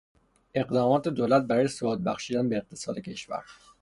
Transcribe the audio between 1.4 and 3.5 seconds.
برای ثبات بخشیدن به اقتصاد کشور